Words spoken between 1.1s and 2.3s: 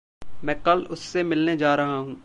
मिलने जा रहा हूँ।